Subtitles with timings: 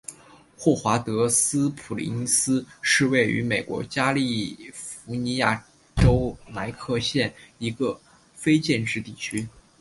[0.57, 5.63] 霍华德斯普林斯是位于美国加利福尼亚
[5.97, 8.01] 州莱克县的一个
[8.33, 9.47] 非建制地区。